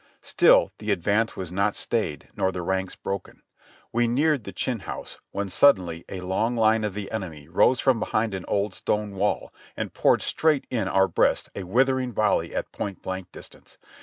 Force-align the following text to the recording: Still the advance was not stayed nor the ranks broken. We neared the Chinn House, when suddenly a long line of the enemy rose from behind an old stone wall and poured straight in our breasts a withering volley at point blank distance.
Still 0.23 0.71
the 0.79 0.89
advance 0.91 1.37
was 1.37 1.51
not 1.51 1.75
stayed 1.75 2.29
nor 2.35 2.51
the 2.51 2.63
ranks 2.63 2.95
broken. 2.95 3.43
We 3.93 4.07
neared 4.07 4.45
the 4.45 4.51
Chinn 4.51 4.79
House, 4.79 5.19
when 5.29 5.47
suddenly 5.47 6.05
a 6.09 6.21
long 6.21 6.55
line 6.55 6.83
of 6.83 6.95
the 6.95 7.11
enemy 7.11 7.47
rose 7.47 7.79
from 7.79 7.99
behind 7.99 8.33
an 8.33 8.43
old 8.47 8.73
stone 8.73 9.13
wall 9.13 9.53
and 9.77 9.93
poured 9.93 10.23
straight 10.23 10.65
in 10.71 10.87
our 10.87 11.07
breasts 11.07 11.51
a 11.55 11.65
withering 11.65 12.13
volley 12.13 12.55
at 12.55 12.71
point 12.71 13.03
blank 13.03 13.31
distance. 13.31 13.77